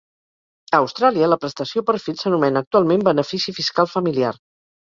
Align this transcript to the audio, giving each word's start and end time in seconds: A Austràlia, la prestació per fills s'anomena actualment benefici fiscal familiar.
A 0.77 0.79
Austràlia, 0.85 1.27
la 1.33 1.37
prestació 1.43 1.85
per 1.91 1.97
fills 2.05 2.25
s'anomena 2.25 2.65
actualment 2.67 3.07
benefici 3.11 3.57
fiscal 3.63 3.93
familiar. 3.97 4.37